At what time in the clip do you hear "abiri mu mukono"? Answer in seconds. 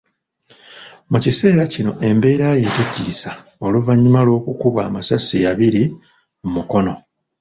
5.51-6.93